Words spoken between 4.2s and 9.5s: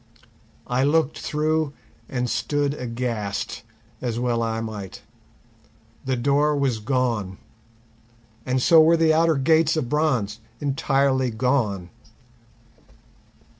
I might. The door was gone, and so were the outer